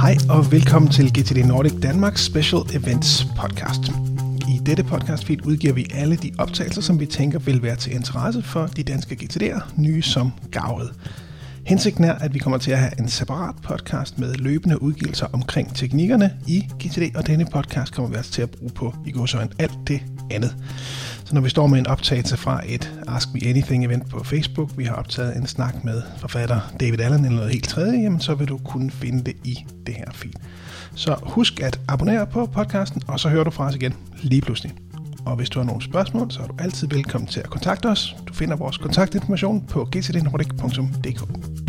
[0.00, 3.80] Hej og velkommen til GTD Nordic Danmarks Special Events podcast.
[4.48, 7.94] I dette podcast feed udgiver vi alle de optagelser, som vi tænker vil være til
[7.94, 10.94] interesse for de danske GTD'er, nye som gavet.
[11.66, 15.74] Hensigten er, at vi kommer til at have en separat podcast med løbende udgivelser omkring
[15.74, 19.26] teknikkerne i GTD, og denne podcast kommer vi altså til at bruge på i går
[19.26, 20.56] så alt det andet.
[21.28, 24.70] Så når vi står med en optagelse fra et Ask Me Anything event på Facebook,
[24.76, 28.34] vi har optaget en snak med forfatter David Allen eller noget helt tredje, jamen så
[28.34, 30.32] vil du kunne finde det i det her feed.
[30.94, 34.72] Så husk at abonnere på podcasten, og så hører du fra os igen lige pludselig.
[35.26, 38.16] Og hvis du har nogle spørgsmål, så er du altid velkommen til at kontakte os.
[38.28, 41.67] Du finder vores kontaktinformation på gtdnordic.dk.